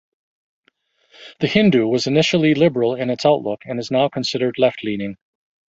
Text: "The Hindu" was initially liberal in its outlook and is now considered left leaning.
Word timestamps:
"The 1.41 1.45
Hindu" 1.47 1.85
was 1.87 2.07
initially 2.07 2.55
liberal 2.55 2.95
in 2.95 3.11
its 3.11 3.23
outlook 3.23 3.61
and 3.65 3.79
is 3.79 3.91
now 3.91 4.09
considered 4.09 4.57
left 4.57 4.83
leaning. 4.83 5.15